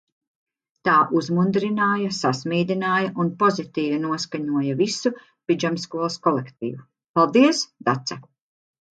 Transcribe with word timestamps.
Tā 0.87 0.93
uzmundrināja, 1.17 2.13
sasmīdināja 2.19 3.11
un 3.23 3.27
pozitīvi 3.43 3.99
noskaņoja 4.05 4.77
visu 4.79 5.11
pidžamskolas 5.51 6.17
kolektīvu. 6.29 6.81
Paldies, 7.19 7.61
Dace! 7.91 8.19